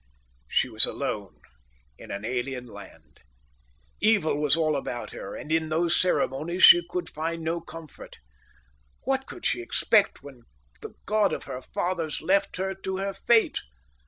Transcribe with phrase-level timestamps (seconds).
[0.47, 1.37] She was alone
[1.95, 3.19] in an alien land.
[3.99, 8.17] Evil was all about her, and in those ceremonies she could find no comfort.
[9.03, 10.41] What could she expect when
[10.81, 13.59] the God of her fathers left her to her fate?